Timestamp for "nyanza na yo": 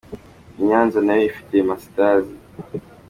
0.67-1.21